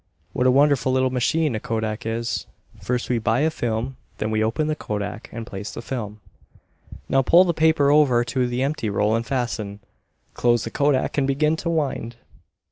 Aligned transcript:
What 0.33 0.47
a 0.47 0.51
wonderful 0.51 0.91
little 0.91 1.11
machine 1.11 1.53
a 1.53 1.59
kodak 1.59 2.07
is! 2.07 2.47
First 2.81 3.07
we 3.07 3.19
buy 3.19 3.41
a 3.41 3.51
film, 3.51 3.97
then 4.17 4.31
we 4.31 4.43
open 4.43 4.65
the 4.65 4.75
kodak 4.75 5.29
and 5.31 5.45
place 5.45 5.69
the 5.71 5.81
film. 5.83 6.19
Now 7.07 7.21
pull 7.21 7.43
the 7.43 7.53
paper 7.53 7.91
over 7.91 8.23
to 8.23 8.47
the 8.47 8.63
empty 8.63 8.89
roll 8.89 9.15
and 9.15 9.23
fasten, 9.23 9.79
close 10.33 10.63
the 10.63 10.71
kodak 10.71 11.19
and 11.19 11.27
begin 11.27 11.55
to 11.57 11.69
wind. 11.69 12.15